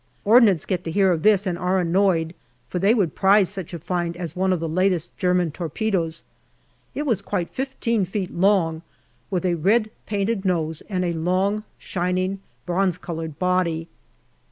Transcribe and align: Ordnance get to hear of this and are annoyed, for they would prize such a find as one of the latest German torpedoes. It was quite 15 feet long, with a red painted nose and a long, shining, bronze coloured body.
Ordnance 0.25 0.65
get 0.65 0.83
to 0.85 0.89
hear 0.89 1.11
of 1.11 1.21
this 1.21 1.45
and 1.45 1.59
are 1.59 1.77
annoyed, 1.77 2.33
for 2.67 2.79
they 2.79 2.95
would 2.95 3.13
prize 3.13 3.49
such 3.49 3.71
a 3.71 3.77
find 3.77 4.17
as 4.17 4.35
one 4.35 4.51
of 4.51 4.59
the 4.59 4.67
latest 4.67 5.15
German 5.15 5.51
torpedoes. 5.51 6.23
It 6.95 7.05
was 7.05 7.21
quite 7.21 7.51
15 7.51 8.05
feet 8.05 8.33
long, 8.33 8.81
with 9.29 9.45
a 9.45 9.53
red 9.53 9.91
painted 10.07 10.43
nose 10.43 10.81
and 10.89 11.05
a 11.05 11.13
long, 11.13 11.65
shining, 11.77 12.39
bronze 12.65 12.97
coloured 12.97 13.37
body. 13.37 13.89